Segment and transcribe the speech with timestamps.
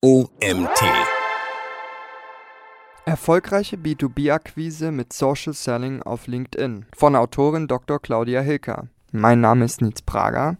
[0.00, 0.80] OMT.
[3.04, 7.98] Erfolgreiche B2B-Akquise mit Social Selling auf LinkedIn von Autorin Dr.
[7.98, 8.86] Claudia Hilker.
[9.10, 10.56] Mein Name ist Nils Prager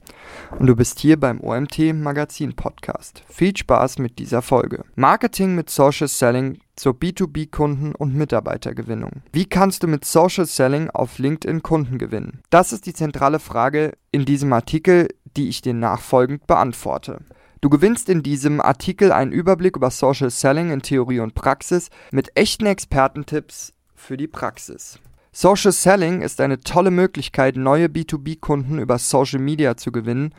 [0.59, 3.23] und du bist hier beim OMT Magazin Podcast.
[3.29, 4.83] Viel Spaß mit dieser Folge.
[4.97, 9.23] Marketing mit Social Selling zur B2B-Kunden- und Mitarbeitergewinnung.
[9.33, 12.41] Wie kannst du mit Social Selling auf LinkedIn Kunden gewinnen?
[12.51, 17.21] Das ist die zentrale Frage in diesem Artikel, die ich dir nachfolgend beantworte.
[17.61, 22.37] Du gewinnst in diesem Artikel einen Überblick über Social Selling in Theorie und Praxis mit
[22.37, 25.01] echten Expertentipps für die Praxis.
[25.33, 30.35] Social Selling ist eine tolle Möglichkeit, neue B2B-Kunden über Social Media zu gewinnen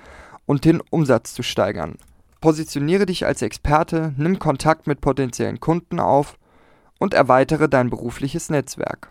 [0.45, 1.97] und den Umsatz zu steigern.
[2.39, 6.37] Positioniere dich als Experte, nimm Kontakt mit potenziellen Kunden auf
[6.99, 9.09] und erweitere dein berufliches Netzwerk.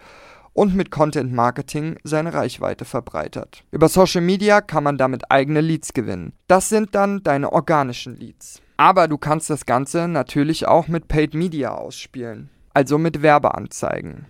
[0.54, 3.64] und mit Content Marketing seine Reichweite verbreitert.
[3.72, 6.34] Über Social Media kann man damit eigene Leads gewinnen.
[6.48, 8.62] Das sind dann deine organischen Leads.
[8.78, 14.26] Aber du kannst das Ganze natürlich auch mit Paid Media ausspielen, also mit Werbeanzeigen.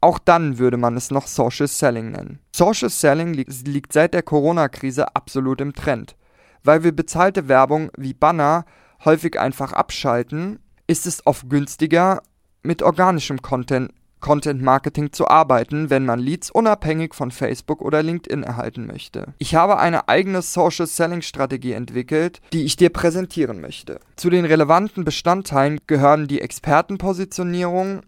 [0.00, 2.38] Auch dann würde man es noch Social Selling nennen.
[2.54, 6.16] Social Selling li liegt seit der Corona-Krise absolut im Trend.
[6.62, 8.66] Weil wir bezahlte Werbung wie Banner
[9.04, 12.22] häufig einfach abschalten, ist es oft günstiger,
[12.62, 13.92] mit organischem Content
[14.26, 19.34] Content Marketing zu arbeiten, wenn man Leads unabhängig von Facebook oder LinkedIn erhalten möchte.
[19.38, 24.00] Ich habe eine eigene Social Selling Strategie entwickelt, die ich dir präsentieren möchte.
[24.16, 28.00] Zu den relevanten Bestandteilen gehören die Expertenpositionierung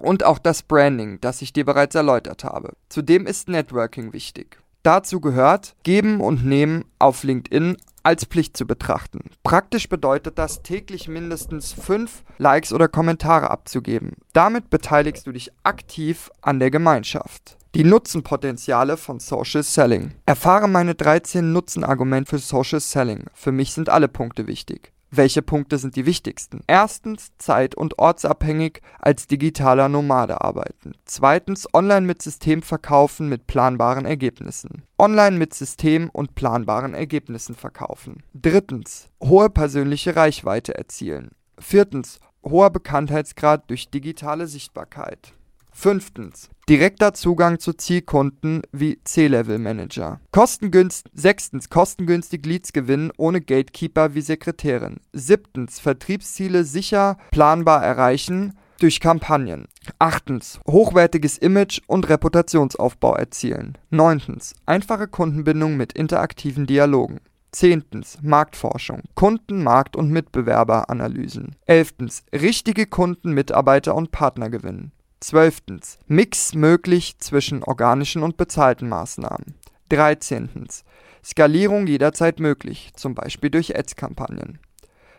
[0.00, 2.72] und auch das Branding, das ich dir bereits erläutert habe.
[2.88, 4.58] Zudem ist Networking wichtig.
[4.82, 9.30] Dazu gehört Geben und Nehmen auf LinkedIn als Pflicht zu betrachten.
[9.42, 14.12] Praktisch bedeutet das, täglich mindestens fünf Likes oder Kommentare abzugeben.
[14.32, 17.56] Damit beteiligst du dich aktiv an der Gemeinschaft.
[17.74, 20.12] Die Nutzenpotenziale von Social Selling.
[20.26, 23.26] Erfahre meine 13 Nutzenargumente für Social Selling.
[23.32, 24.92] Für mich sind alle Punkte wichtig.
[25.12, 26.60] Welche Punkte sind die wichtigsten?
[26.68, 30.92] Erstens zeit- und ortsabhängig als digitaler Nomade arbeiten.
[31.04, 34.84] Zweitens online mit System verkaufen mit planbaren Ergebnissen.
[34.98, 38.22] Online mit System und planbaren Ergebnissen verkaufen.
[38.34, 41.32] Drittens hohe persönliche Reichweite erzielen.
[41.58, 45.34] Viertens hoher Bekanntheitsgrad durch digitale Sichtbarkeit.
[45.72, 46.50] Fünftens.
[46.68, 50.20] Direkter Zugang zu Zielkunden wie C-Level-Manager.
[50.30, 51.68] Kostengünst sechstens.
[51.68, 55.00] Kostengünstig Leads gewinnen ohne Gatekeeper wie Sekretärin.
[55.12, 55.80] Siebtens.
[55.80, 59.66] Vertriebsziele sicher planbar erreichen durch Kampagnen.
[59.98, 60.60] Achtens.
[60.68, 63.76] Hochwertiges Image und Reputationsaufbau erzielen.
[63.90, 64.54] Neuntens.
[64.66, 67.20] Einfache Kundenbindung mit interaktiven Dialogen.
[67.52, 68.18] Zehntens.
[68.22, 69.02] Marktforschung.
[69.16, 71.56] Kunden, Markt- und Mitbewerberanalysen.
[71.66, 72.22] Elftens.
[72.32, 74.92] Richtige Kunden, Mitarbeiter und Partner gewinnen.
[75.20, 75.98] Zwölftens.
[76.06, 79.54] Mix möglich zwischen organischen und bezahlten Maßnahmen.
[79.90, 80.84] Dreizehntens.
[81.22, 84.58] Skalierung jederzeit möglich, zum Beispiel durch Ads-Kampagnen.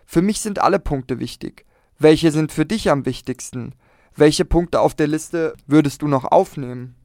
[0.08, 1.66] Für mich sind alle Punkte wichtig.
[2.00, 3.76] Welche sind für dich am wichtigsten?
[4.16, 6.96] Welche Punkte auf der Liste würdest du noch aufnehmen?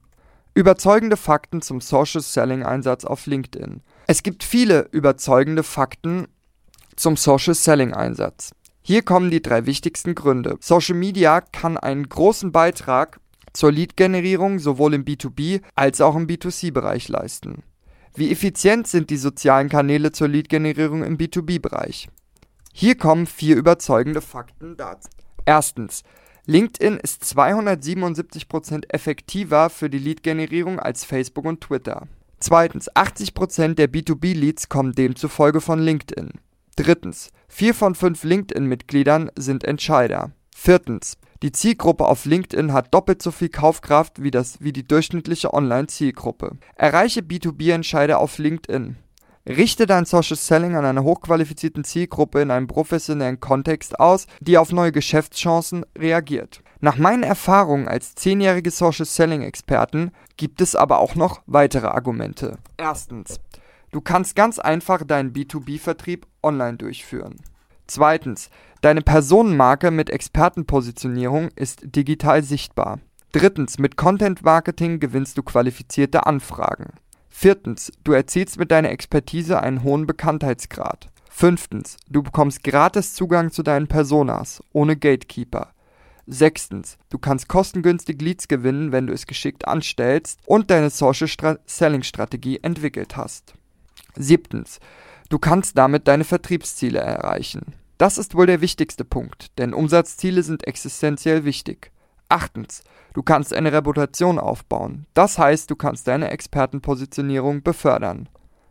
[0.54, 3.82] Überzeugende Fakten zum Social Selling Einsatz auf LinkedIn.
[4.06, 6.28] Es gibt viele überzeugende Fakten
[6.96, 8.52] zum Social Selling Einsatz.
[8.88, 10.58] Hier kommen die drei wichtigsten Gründe.
[10.60, 13.18] Social Media kann einen großen Beitrag
[13.52, 17.64] zur Lead-Generierung sowohl im B2B als auch im B2C-Bereich leisten.
[18.14, 22.08] Wie effizient sind die sozialen Kanäle zur Lead-Generierung im B2B-Bereich?
[22.72, 25.08] Hier kommen vier überzeugende Fakten dazu.
[25.44, 26.04] Erstens.
[26.44, 32.06] LinkedIn ist 277% effektiver für die Lead-Generierung als Facebook und Twitter.
[32.38, 32.88] Zweitens.
[32.92, 36.30] 80% der B2B-Leads kommen demzufolge von LinkedIn.
[36.76, 37.30] Drittens.
[37.48, 40.32] Vier von fünf LinkedIn-Mitgliedern sind Entscheider.
[40.54, 41.16] Viertens.
[41.42, 46.58] Die Zielgruppe auf LinkedIn hat doppelt so viel Kaufkraft wie, das, wie die durchschnittliche Online-Zielgruppe.
[46.76, 48.96] Erreiche B2B-Entscheider auf LinkedIn.
[49.48, 54.72] Richte dein Social Selling an einer hochqualifizierten Zielgruppe in einem professionellen Kontext aus, die auf
[54.72, 56.62] neue Geschäftschancen reagiert.
[56.80, 62.58] Nach meinen Erfahrungen als zehnjährige Social Selling Experten gibt es aber auch noch weitere Argumente.
[62.76, 63.40] Erstens,
[63.90, 67.36] du kannst ganz einfach deinen B2B-Vertrieb online durchführen.
[67.86, 68.50] Zweitens,
[68.80, 73.00] deine Personenmarke mit Expertenpositionierung ist digital sichtbar.
[73.32, 76.94] Drittens, mit Content Marketing gewinnst du qualifizierte Anfragen.
[77.28, 81.08] Viertens, du erzielst mit deiner Expertise einen hohen Bekanntheitsgrad.
[81.28, 85.74] Fünftens, du bekommst gratis Zugang zu deinen Personas, ohne Gatekeeper.
[86.26, 91.28] Sechstens, du kannst kostengünstig Leads gewinnen, wenn du es geschickt anstellst und deine Social
[91.66, 93.54] Selling Strategie entwickelt hast.
[94.16, 94.80] Siebtens,
[95.28, 97.74] du kannst damit deine Vertriebsziele erreichen.
[97.98, 101.90] Das ist wohl der wichtigste Punkt, denn Umsatzziele sind existenziell wichtig.
[102.28, 102.82] Achtens,
[103.14, 105.06] du kannst eine Reputation aufbauen.
[105.14, 108.28] Das heißt, du kannst deine Expertenpositionierung befördern.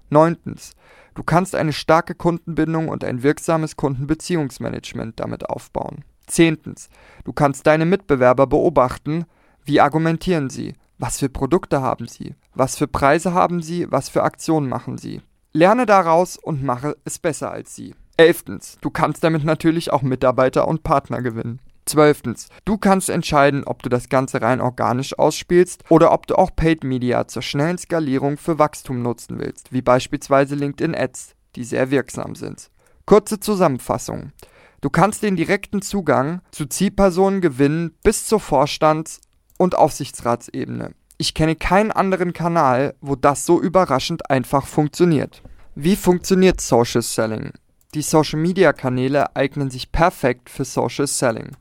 [0.10, 0.76] Neuntens,
[1.16, 6.04] du kannst eine starke Kundenbindung und ein wirksames Kundenbeziehungsmanagement damit aufbauen.
[6.28, 6.90] Zehntens,
[7.24, 9.26] du kannst deine Mitbewerber beobachten,
[9.64, 14.24] wie argumentieren sie, was für Produkte haben sie, was für Preise haben sie, was für
[14.24, 15.22] Aktionen machen sie.
[15.56, 17.96] Lerne daraus und mache es besser als sie.
[18.18, 21.62] Elftens, du kannst damit natürlich auch Mitarbeiter und Partner gewinnen.
[21.86, 26.54] Zwölftens, du kannst entscheiden, ob du das Ganze rein organisch ausspielst oder ob du auch
[26.54, 31.90] Paid Media zur schnellen Skalierung für Wachstum nutzen willst, wie beispielsweise LinkedIn Ads, die sehr
[31.90, 32.70] wirksam sind.
[33.06, 34.34] Kurze Zusammenfassung.
[34.82, 39.22] Du kannst den direkten Zugang zu Zielpersonen gewinnen bis zur Vorstands-
[39.58, 40.96] und Aufsichtsratsebene.
[41.18, 45.42] Ich kenne keinen anderen Kanal, wo das so überraschend einfach funktioniert.
[45.74, 47.52] Wie funktioniert Social Selling?
[47.94, 51.56] Die Social Media Kanäle eignen sich perfekt für Social Selling.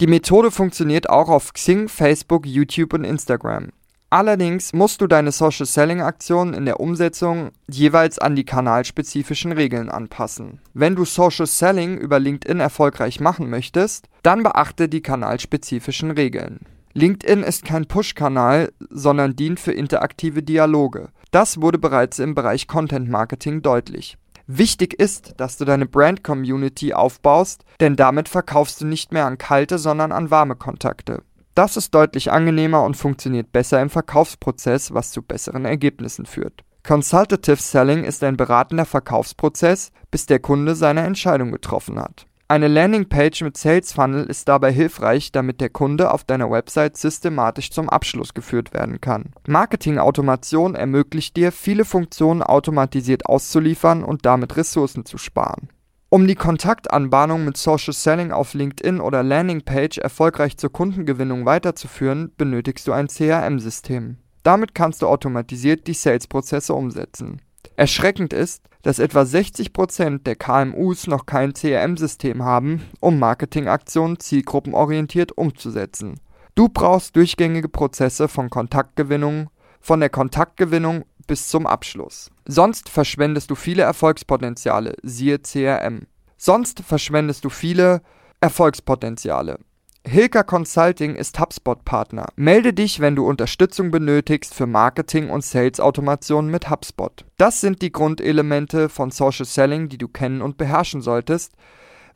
[0.00, 3.68] Die Methode funktioniert auch auf Xing, Facebook, YouTube und Instagram.
[4.08, 9.90] Allerdings musst du deine Social Selling Aktionen in der Umsetzung jeweils an die kanalspezifischen Regeln
[9.90, 10.60] anpassen.
[10.72, 16.60] Wenn du Social Selling über LinkedIn erfolgreich machen möchtest, dann beachte die kanalspezifischen Regeln.
[16.96, 21.08] LinkedIn ist kein Push-Kanal, sondern dient für interaktive Dialoge.
[21.32, 24.16] Das wurde bereits im Bereich Content Marketing deutlich.
[24.46, 29.78] Wichtig ist, dass du deine Brand-Community aufbaust, denn damit verkaufst du nicht mehr an kalte,
[29.78, 31.22] sondern an warme Kontakte.
[31.56, 36.62] Das ist deutlich angenehmer und funktioniert besser im Verkaufsprozess, was zu besseren Ergebnissen führt.
[36.86, 42.26] Consultative Selling ist ein beratender Verkaufsprozess, bis der Kunde seine Entscheidung getroffen hat.
[42.46, 47.70] Eine Landingpage mit Sales Funnel ist dabei hilfreich, damit der Kunde auf deiner Website systematisch
[47.70, 49.32] zum Abschluss geführt werden kann.
[49.48, 55.70] Marketing-Automation ermöglicht dir, viele Funktionen automatisiert auszuliefern und damit Ressourcen zu sparen.
[56.10, 62.86] Um die Kontaktanbahnung mit Social Selling auf LinkedIn oder Landingpage erfolgreich zur Kundengewinnung weiterzuführen, benötigst
[62.86, 64.18] du ein CRM-System.
[64.42, 67.40] Damit kannst du automatisiert die Sales-Prozesse umsetzen.
[67.76, 76.20] Erschreckend ist, dass etwa 60% der KMUs noch kein CRM-System haben, um Marketingaktionen zielgruppenorientiert umzusetzen.
[76.54, 82.30] Du brauchst durchgängige Prozesse von Kontaktgewinnung, von der Kontaktgewinnung bis zum Abschluss.
[82.46, 86.06] Sonst verschwendest du viele Erfolgspotenziale, siehe CRM.
[86.36, 88.02] Sonst verschwendest du viele
[88.40, 89.58] Erfolgspotenziale.
[90.06, 92.26] Hilka Consulting ist HubSpot-Partner.
[92.36, 97.24] Melde dich, wenn du Unterstützung benötigst für Marketing und Sales-Automation mit HubSpot.
[97.38, 101.54] Das sind die Grundelemente von Social Selling, die du kennen und beherrschen solltest,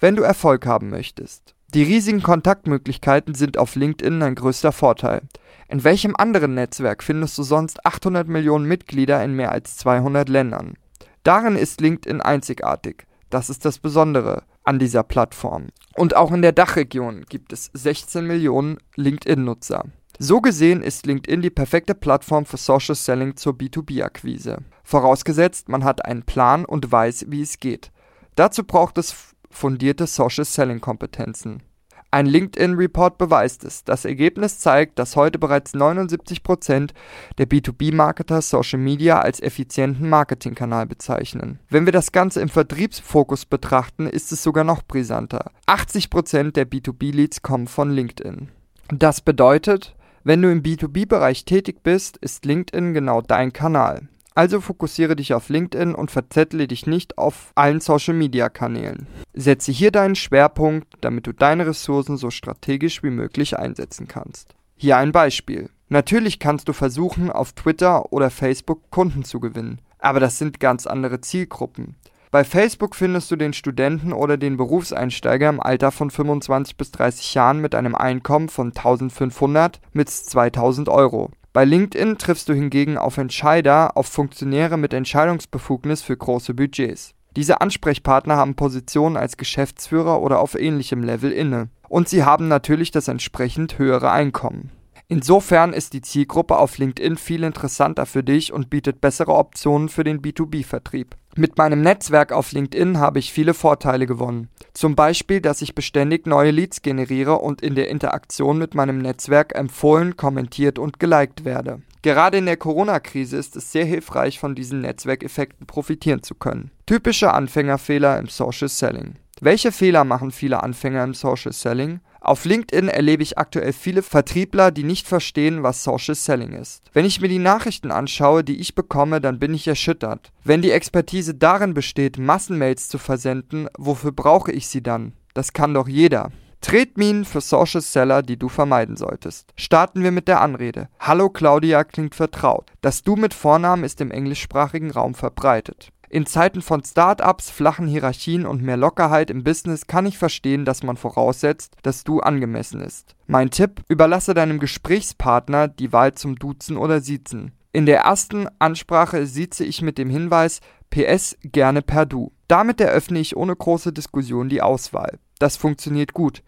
[0.00, 1.54] wenn du Erfolg haben möchtest.
[1.72, 5.22] Die riesigen Kontaktmöglichkeiten sind auf LinkedIn ein größter Vorteil.
[5.68, 10.74] In welchem anderen Netzwerk findest du sonst 800 Millionen Mitglieder in mehr als 200 Ländern?
[11.22, 13.06] Darin ist LinkedIn einzigartig.
[13.30, 15.68] Das ist das Besondere an dieser Plattform.
[15.96, 19.86] Und auch in der Dachregion gibt es 16 Millionen LinkedIn-Nutzer.
[20.18, 24.58] So gesehen ist LinkedIn die perfekte Plattform für Social Selling zur B2B-Akquise.
[24.84, 27.90] Vorausgesetzt, man hat einen Plan und weiß, wie es geht.
[28.34, 29.14] Dazu braucht es
[29.50, 31.62] fundierte Social Selling Kompetenzen.
[32.10, 33.84] Ein LinkedIn-Report beweist es.
[33.84, 36.90] Das Ergebnis zeigt, dass heute bereits 79%
[37.36, 41.58] der B2B-Marketer Social Media als effizienten Marketingkanal bezeichnen.
[41.68, 45.50] Wenn wir das Ganze im Vertriebsfokus betrachten, ist es sogar noch brisanter.
[45.66, 48.48] 80% der B2B-Leads kommen von LinkedIn.
[48.88, 54.08] Das bedeutet, wenn du im B2B-Bereich tätig bist, ist LinkedIn genau dein Kanal.
[54.38, 59.08] Also fokussiere dich auf LinkedIn und verzettle dich nicht auf allen Social-Media-Kanälen.
[59.34, 64.54] Setze hier deinen Schwerpunkt, damit du deine Ressourcen so strategisch wie möglich einsetzen kannst.
[64.76, 65.70] Hier ein Beispiel.
[65.88, 70.86] Natürlich kannst du versuchen, auf Twitter oder Facebook Kunden zu gewinnen, aber das sind ganz
[70.86, 71.96] andere Zielgruppen.
[72.30, 77.34] Bei Facebook findest du den Studenten oder den Berufseinsteiger im Alter von 25 bis 30
[77.34, 81.32] Jahren mit einem Einkommen von 1500 bis 2000 Euro.
[81.58, 87.16] Bei LinkedIn triffst du hingegen auf Entscheider, auf Funktionäre mit Entscheidungsbefugnis für große Budgets.
[87.34, 91.68] Diese Ansprechpartner haben Positionen als Geschäftsführer oder auf ähnlichem Level inne.
[91.88, 94.70] Und sie haben natürlich das entsprechend höhere Einkommen.
[95.08, 100.04] Insofern ist die Zielgruppe auf LinkedIn viel interessanter für dich und bietet bessere Optionen für
[100.04, 101.16] den B2B-Vertrieb.
[101.38, 104.48] Mit meinem Netzwerk auf LinkedIn habe ich viele Vorteile gewonnen.
[104.74, 109.54] Zum Beispiel, dass ich beständig neue Leads generiere und in der Interaktion mit meinem Netzwerk
[109.54, 111.80] empfohlen, kommentiert und geliked werde.
[112.02, 116.72] Gerade in der Corona-Krise ist es sehr hilfreich, von diesen Netzwerkeffekten profitieren zu können.
[116.86, 119.14] Typische Anfängerfehler im Social Selling.
[119.40, 122.00] Welche Fehler machen viele Anfänger im Social Selling?
[122.20, 126.82] Auf LinkedIn erlebe ich aktuell viele Vertriebler, die nicht verstehen, was Social Selling ist.
[126.92, 130.32] Wenn ich mir die Nachrichten anschaue, die ich bekomme, dann bin ich erschüttert.
[130.42, 135.12] Wenn die Expertise darin besteht, Massenmails zu versenden, wofür brauche ich sie dann?
[135.34, 136.32] Das kann doch jeder.
[136.60, 139.52] Tretminen für Social Seller, die du vermeiden solltest.
[139.54, 140.88] Starten wir mit der Anrede.
[140.98, 142.72] Hallo Claudia klingt vertraut.
[142.80, 145.92] Das Du mit Vornamen ist im englischsprachigen Raum verbreitet.
[146.10, 150.82] In Zeiten von Start-ups, flachen Hierarchien und mehr Lockerheit im Business kann ich verstehen, dass
[150.82, 153.14] man voraussetzt, dass du angemessen ist.
[153.26, 157.52] Mein Tipp: Überlasse deinem Gesprächspartner die Wahl zum Duzen oder Siezen.
[157.72, 162.32] In der ersten Ansprache sieze ich mit dem Hinweis PS gerne per Du.
[162.48, 165.18] Damit eröffne ich ohne große Diskussion die Auswahl.
[165.38, 166.42] Das funktioniert gut.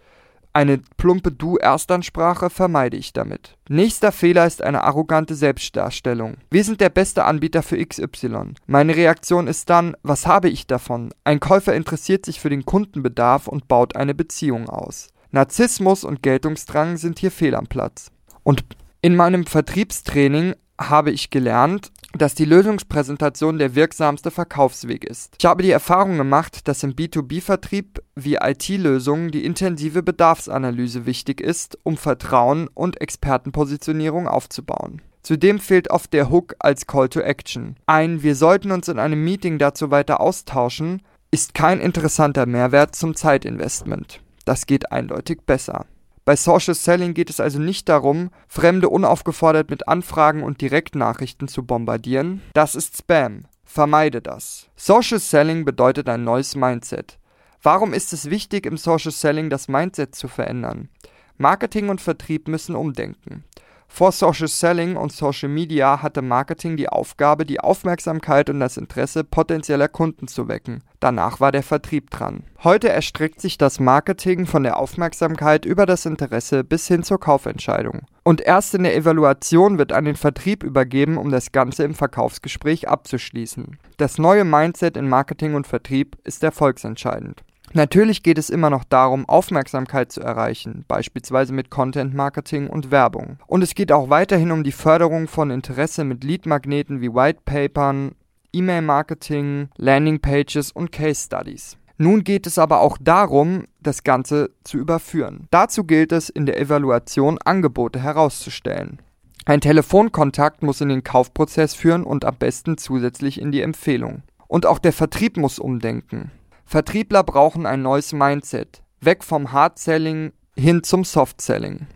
[0.53, 3.57] Eine plumpe Du-Erstansprache vermeide ich damit.
[3.69, 6.39] Nächster Fehler ist eine arrogante Selbstdarstellung.
[6.51, 8.55] Wir sind der beste Anbieter für XY.
[8.67, 11.15] Meine Reaktion ist dann, was habe ich davon?
[11.23, 15.09] Ein Käufer interessiert sich für den Kundenbedarf und baut eine Beziehung aus.
[15.31, 18.11] Narzissmus und Geltungsdrang sind hier fehl am Platz.
[18.43, 18.65] Und
[19.03, 25.35] in meinem Vertriebstraining habe ich gelernt, dass die Lösungspräsentation der wirksamste Verkaufsweg ist.
[25.39, 31.79] Ich habe die Erfahrung gemacht, dass im B2B-Vertrieb wie IT-Lösungen die intensive Bedarfsanalyse wichtig ist,
[31.83, 35.03] um Vertrauen und Expertenpositionierung aufzubauen.
[35.23, 37.77] Zudem fehlt oft der Hook als Call to Action.
[37.87, 41.03] Ein Wir sollten uns in einem Meeting dazu weiter austauschen
[41.33, 44.21] ist kein interessanter Mehrwert zum Zeitinvestment.
[44.45, 45.87] Das geht eindeutig besser.
[46.31, 51.65] Bei Social Selling geht es also nicht darum, Fremde unaufgefordert mit Anfragen und Direktnachrichten zu
[51.67, 52.41] bombardieren.
[52.55, 53.47] Das ist Spam.
[53.65, 54.69] Vermeide das.
[54.77, 57.19] Social Selling bedeutet ein neues Mindset.
[57.65, 60.89] Warum ist es wichtig, im Social Selling das Mindset zu verändern?
[61.37, 63.43] Marketing und Vertrieb müssen umdenken.
[63.93, 69.25] Vor Social Selling und Social Media hatte Marketing die Aufgabe, die Aufmerksamkeit und das Interesse
[69.25, 70.85] potenzieller Kunden zu wecken.
[71.01, 72.45] Danach war der Vertrieb dran.
[72.63, 78.03] Heute erstreckt sich das Marketing von der Aufmerksamkeit über das Interesse bis hin zur Kaufentscheidung.
[78.23, 82.89] Und erst in der Evaluation wird an den Vertrieb übergeben, um das Ganze im Verkaufsgespräch
[82.89, 83.77] abzuschließen.
[83.97, 87.43] Das neue Mindset in Marketing und Vertrieb ist erfolgsentscheidend.
[87.73, 93.39] Natürlich geht es immer noch darum, Aufmerksamkeit zu erreichen, beispielsweise mit Content Marketing und Werbung.
[93.47, 98.17] Und es geht auch weiterhin um die Förderung von Interesse mit Leadmagneten wie Whitepapern,
[98.53, 101.77] E-Mail-Marketing, Landingpages und Case Studies.
[101.97, 105.47] Nun geht es aber auch darum, das Ganze zu überführen.
[105.51, 108.99] Dazu gilt es, in der Evaluation Angebote herauszustellen.
[109.45, 114.23] Ein Telefonkontakt muss in den Kaufprozess führen und am besten zusätzlich in die Empfehlung.
[114.49, 116.31] Und auch der Vertrieb muss umdenken.
[116.71, 118.85] Vertriebler brauchen ein neues Mindset.
[119.01, 121.89] Weg vom Hard-Selling hin zum Soft-Selling.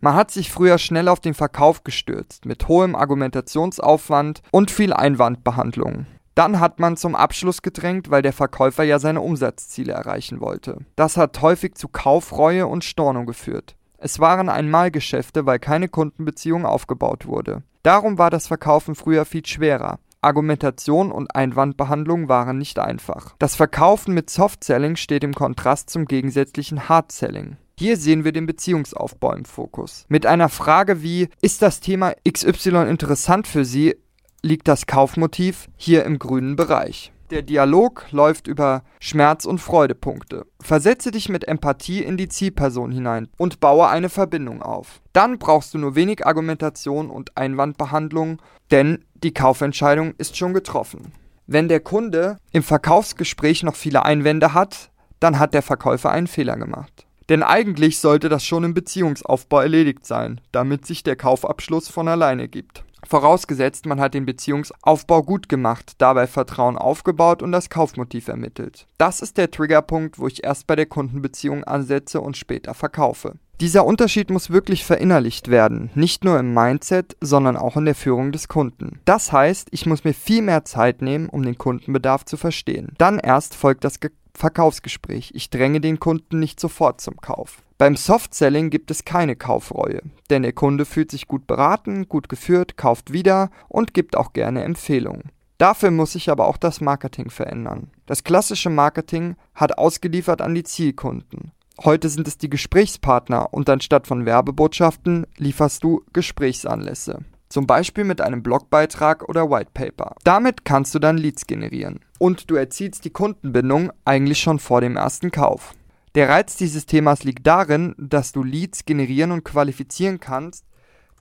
[0.00, 6.04] Man hat sich früher schnell auf den Verkauf gestürzt, mit hohem Argumentationsaufwand und viel Einwandbehandlung.
[6.34, 10.76] Dann hat man zum Abschluss gedrängt, weil der Verkäufer ja seine Umsatzziele erreichen wollte.
[10.94, 13.76] Das hat häufig zu Kaufreue und Stornung geführt.
[13.96, 17.62] Es waren Einmalgeschäfte, weil keine Kundenbeziehung aufgebaut wurde.
[17.82, 19.98] Darum war das Verkaufen früher viel schwerer.
[20.20, 23.34] Argumentation und Einwandbehandlung waren nicht einfach.
[23.38, 27.56] Das Verkaufen mit Soft-Selling steht im Kontrast zum gegensätzlichen Hard-Selling.
[27.78, 30.04] Hier sehen wir den Beziehungsaufbau im Fokus.
[30.08, 33.94] Mit einer Frage wie Ist das Thema XY interessant für Sie?
[34.42, 37.12] liegt das Kaufmotiv hier im grünen Bereich.
[37.30, 40.46] Der Dialog läuft über Schmerz- und Freudepunkte.
[40.60, 45.02] Versetze dich mit Empathie in die Zielperson hinein und baue eine Verbindung auf.
[45.12, 51.12] Dann brauchst du nur wenig Argumentation und Einwandbehandlung, denn die Kaufentscheidung ist schon getroffen.
[51.46, 56.56] Wenn der Kunde im Verkaufsgespräch noch viele Einwände hat, dann hat der Verkäufer einen Fehler
[56.56, 57.06] gemacht.
[57.28, 62.48] Denn eigentlich sollte das schon im Beziehungsaufbau erledigt sein, damit sich der Kaufabschluss von alleine
[62.48, 62.84] gibt.
[63.06, 68.86] Vorausgesetzt, man hat den Beziehungsaufbau gut gemacht, dabei Vertrauen aufgebaut und das Kaufmotiv ermittelt.
[68.98, 73.34] Das ist der Triggerpunkt, wo ich erst bei der Kundenbeziehung ansetze und später verkaufe.
[73.60, 78.30] Dieser Unterschied muss wirklich verinnerlicht werden, nicht nur im Mindset, sondern auch in der Führung
[78.30, 79.00] des Kunden.
[79.04, 82.92] Das heißt, ich muss mir viel mehr Zeit nehmen, um den Kundenbedarf zu verstehen.
[82.98, 85.32] Dann erst folgt das Ge Verkaufsgespräch.
[85.34, 87.62] Ich dränge den Kunden nicht sofort zum Kauf.
[87.76, 92.76] Beim Soft-Selling gibt es keine Kaufreue, denn der Kunde fühlt sich gut beraten, gut geführt,
[92.76, 95.30] kauft wieder und gibt auch gerne Empfehlungen.
[95.58, 97.90] Dafür muss sich aber auch das Marketing verändern.
[98.06, 101.52] Das klassische Marketing hat ausgeliefert an die Zielkunden.
[101.84, 107.24] Heute sind es die Gesprächspartner und anstatt von Werbebotschaften lieferst du Gesprächsanlässe.
[107.48, 110.16] Zum Beispiel mit einem Blogbeitrag oder Whitepaper.
[110.22, 112.00] Damit kannst du dann Leads generieren.
[112.18, 115.74] Und du erzielst die Kundenbindung eigentlich schon vor dem ersten Kauf.
[116.14, 120.64] Der Reiz dieses Themas liegt darin, dass du Leads generieren und qualifizieren kannst,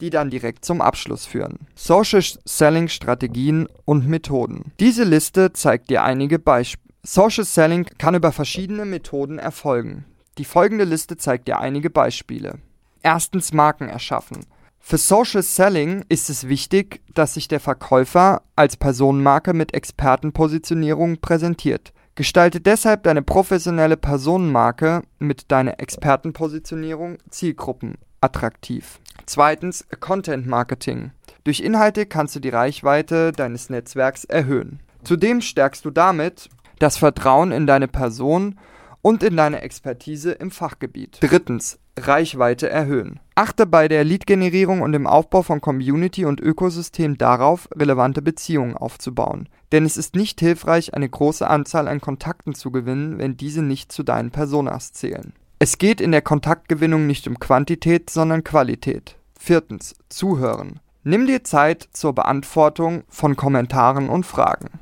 [0.01, 1.67] die dann direkt zum Abschluss führen.
[1.75, 4.71] Social Selling Strategien und Methoden.
[4.79, 6.87] Diese Liste zeigt dir einige Beispiele.
[7.03, 10.05] Social Selling kann über verschiedene Methoden erfolgen.
[10.37, 12.59] Die folgende Liste zeigt dir einige Beispiele.
[13.01, 14.45] Erstens Marken erschaffen.
[14.89, 21.91] Für Social Selling ist es wichtig, dass sich der Verkäufer als Personenmarke mit Expertenpositionierung präsentiert.
[22.15, 29.01] Gestalte deshalb deine professionelle Personenmarke mit deiner Expertenpositionierung Zielgruppen attraktiv.
[29.25, 31.11] Zweitens Content Marketing.
[31.43, 34.79] Durch Inhalte kannst du die Reichweite deines Netzwerks erhöhen.
[35.03, 36.47] Zudem stärkst du damit
[36.79, 38.57] das Vertrauen in deine Person
[39.01, 41.17] und in deine Expertise im Fachgebiet.
[41.19, 43.19] Drittens Reichweite erhöhen.
[43.37, 49.47] Achte bei der Lead-Generierung und dem Aufbau von Community und Ökosystem darauf, relevante Beziehungen aufzubauen.
[49.71, 53.91] Denn es ist nicht hilfreich, eine große Anzahl an Kontakten zu gewinnen, wenn diese nicht
[53.91, 55.33] zu deinen Personas zählen.
[55.59, 59.17] Es geht in der Kontaktgewinnung nicht um Quantität, sondern Qualität.
[59.39, 59.93] Viertens.
[60.09, 60.79] Zuhören.
[61.03, 64.79] Nimm dir Zeit zur Beantwortung von Kommentaren und Fragen.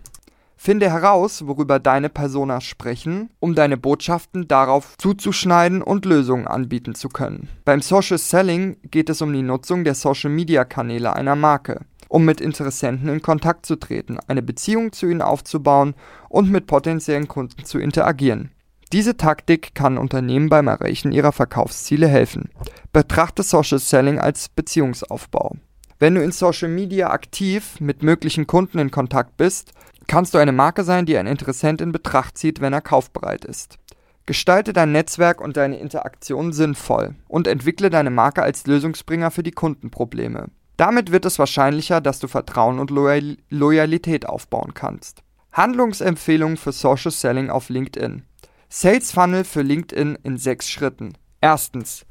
[0.66, 7.08] Finde heraus, worüber deine Personas sprechen, um deine Botschaften darauf zuzuschneiden und Lösungen anbieten zu
[7.08, 7.50] können.
[7.66, 12.26] Beim Social Selling geht es um die Nutzung der Social Media Kanäle einer Marke, um
[12.26, 15.94] mit Interessenten in Kontakt zu treten, eine Beziehung zu ihnen aufzubauen
[16.30, 18.50] und mit potenziellen Kunden zu interagieren.
[18.92, 22.50] Diese Taktik kann Unternehmen beim Erreichen ihrer Verkaufsziele helfen.
[22.92, 25.58] Betrachte Social Selling als Beziehungsaufbau.
[25.98, 29.72] Wenn du in Social Media aktiv mit möglichen Kunden in Kontakt bist,
[30.08, 33.78] kannst du eine Marke sein, die ein Interessent in Betracht zieht, wenn er kaufbereit ist.
[34.26, 39.52] Gestalte dein Netzwerk und deine Interaktion sinnvoll und entwickle deine Marke als Lösungsbringer für die
[39.52, 40.48] Kundenprobleme.
[40.78, 45.22] Damit wird es wahrscheinlicher, dass du Vertrauen und Loyal Loyalität aufbauen kannst.
[45.54, 48.24] Handlungsempfehlungen für Social Selling auf LinkedIn.
[48.68, 51.14] Sales Funnel für LinkedIn in sechs Schritten.
[51.40, 52.06] Erstens.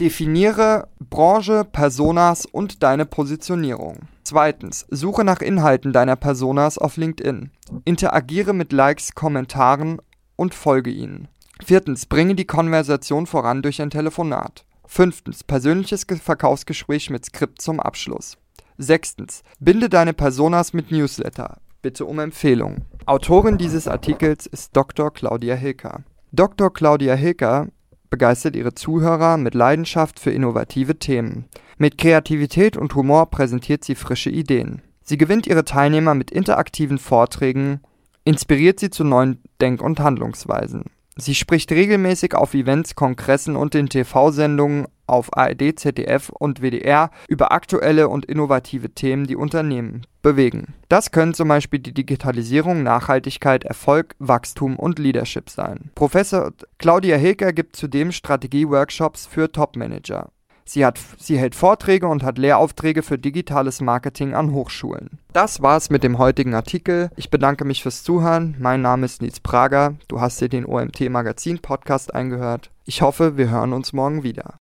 [0.00, 4.00] Definiere Branche, Personas und deine Positionierung.
[4.24, 7.50] Zweitens, suche nach Inhalten deiner Personas auf LinkedIn.
[7.84, 9.98] Interagiere mit Likes, Kommentaren
[10.34, 11.28] und folge ihnen.
[11.64, 14.64] Viertens, bringe die Konversation voran durch ein Telefonat.
[14.84, 18.36] Fünftens, persönliches Verkaufsgespräch mit Skript zum Abschluss.
[18.76, 21.58] Sechstens, binde deine Personas mit Newsletter.
[21.82, 22.84] Bitte um Empfehlungen.
[23.06, 25.12] Autorin dieses Artikels ist Dr.
[25.12, 26.02] Claudia Hilker.
[26.32, 26.72] Dr.
[26.72, 27.68] Claudia Hilker
[28.14, 31.46] begeistert ihre Zuhörer mit Leidenschaft für innovative Themen.
[31.78, 34.82] Mit Kreativität und Humor präsentiert sie frische Ideen.
[35.02, 37.80] Sie gewinnt ihre Teilnehmer mit interaktiven Vorträgen,
[38.22, 40.84] inspiriert sie zu neuen Denk- und Handlungsweisen.
[41.16, 47.52] Sie spricht regelmäßig auf Events, Kongressen und in TV-Sendungen auf ARD, ZDF und WDR über
[47.52, 50.74] aktuelle und innovative Themen, die Unternehmen bewegen.
[50.88, 55.90] Das können zum Beispiel die Digitalisierung, Nachhaltigkeit, Erfolg, Wachstum und Leadership sein.
[55.94, 60.30] Professor Claudia Hilker gibt zudem Strategie-Workshops für Top-Manager.
[60.66, 65.18] Sie, hat, sie hält Vorträge und hat Lehraufträge für digitales Marketing an Hochschulen.
[65.32, 67.10] Das war's mit dem heutigen Artikel.
[67.16, 68.56] Ich bedanke mich fürs Zuhören.
[68.58, 69.96] Mein Name ist Nils Prager.
[70.08, 72.70] Du hast dir den OMT Magazin Podcast eingehört.
[72.86, 74.52] Ich hoffe, wir hören uns morgen wieder.